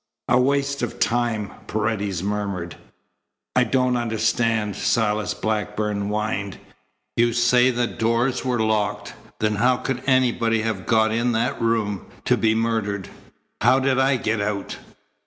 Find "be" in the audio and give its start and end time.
12.35-12.55